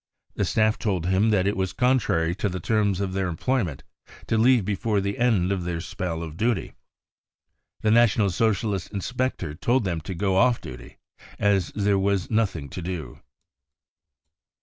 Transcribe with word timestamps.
The 0.33 0.45
staff 0.45 0.79
told 0.79 1.05
him 1.05 1.29
that 1.29 1.45
it 1.45 1.55
was 1.55 1.73
contrary 1.73 2.33
to 2.37 2.49
the 2.49 2.59
terms 2.59 2.99
of 2.99 3.13
their 3.13 3.27
employ 3.27 3.63
ment 3.63 3.83
to 4.25 4.35
leave 4.35 4.65
before 4.65 4.99
the 4.99 5.19
end 5.19 5.51
of 5.51 5.63
their 5.63 5.79
spell 5.79 6.23
of 6.23 6.37
duty. 6.37 6.73
The 7.81 7.91
National 7.91 8.31
Socialist 8.31 8.91
inspector 8.91 9.53
told 9.53 9.83
them 9.83 10.01
to 10.01 10.15
go 10.15 10.37
off 10.37 10.59
duty* 10.59 10.97
as 11.37 11.71
there 11.75 11.99
was 11.99 12.31
nothing 12.31 12.67
to 12.69 12.81
do. 12.81 13.19